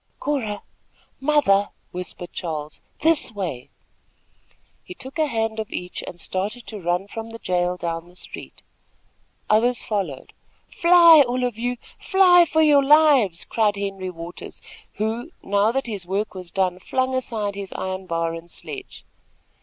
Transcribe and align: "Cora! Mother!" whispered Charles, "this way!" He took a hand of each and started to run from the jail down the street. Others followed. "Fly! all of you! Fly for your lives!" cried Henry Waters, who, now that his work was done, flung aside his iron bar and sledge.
"Cora! 0.19 0.63
Mother!" 1.19 1.69
whispered 1.91 2.33
Charles, 2.33 2.81
"this 3.01 3.31
way!" 3.31 3.69
He 4.83 4.95
took 4.95 5.19
a 5.19 5.27
hand 5.27 5.59
of 5.59 5.69
each 5.71 6.03
and 6.07 6.19
started 6.19 6.65
to 6.65 6.79
run 6.81 7.07
from 7.07 7.29
the 7.29 7.37
jail 7.37 7.77
down 7.77 8.09
the 8.09 8.15
street. 8.15 8.63
Others 9.47 9.83
followed. 9.83 10.33
"Fly! 10.71 11.23
all 11.27 11.43
of 11.43 11.55
you! 11.59 11.77
Fly 11.99 12.45
for 12.45 12.63
your 12.63 12.83
lives!" 12.83 13.45
cried 13.45 13.75
Henry 13.75 14.09
Waters, 14.09 14.59
who, 14.93 15.29
now 15.43 15.71
that 15.71 15.85
his 15.85 16.07
work 16.07 16.33
was 16.33 16.49
done, 16.49 16.79
flung 16.79 17.13
aside 17.13 17.53
his 17.53 17.71
iron 17.73 18.07
bar 18.07 18.33
and 18.33 18.49
sledge. 18.49 19.05